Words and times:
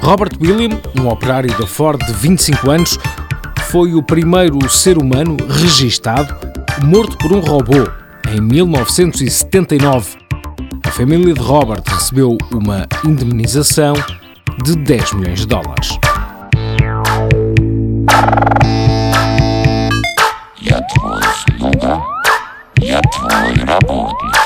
Robert 0.00 0.32
William, 0.40 0.80
um 0.98 1.08
operário 1.08 1.56
da 1.56 1.66
Ford 1.66 2.04
de 2.04 2.12
25 2.12 2.70
anos, 2.70 2.98
foi 3.68 3.94
o 3.94 4.02
primeiro 4.02 4.68
ser 4.68 4.98
humano 4.98 5.36
registado 5.48 6.34
morto 6.84 7.16
por 7.18 7.32
um 7.32 7.40
robô 7.40 7.88
em 8.28 8.40
1979 8.40 10.21
A 10.91 10.91
família 10.91 11.33
de 11.33 11.39
Robert 11.41 11.83
recebeu 11.85 12.37
uma 12.51 12.87
indemnização 13.05 13.93
de 14.63 14.75
10 14.75 15.13
milhões 15.13 15.39
de 15.41 15.47
dólares. 15.47 15.99
Я 20.61 20.81
твой 20.81 21.21
слуга, 21.23 22.03
я 22.79 23.01
твой 23.01 23.65
работник. 23.65 24.40